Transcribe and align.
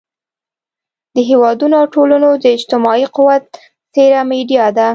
د 1.15 1.17
هېوادونو 1.29 1.73
او 1.81 1.85
ټولنو 1.93 2.29
د 2.43 2.45
اجتماعي 2.57 3.05
قوت 3.15 3.43
څېره 3.93 4.21
میډیا 4.31 4.65
ده. 4.77 4.87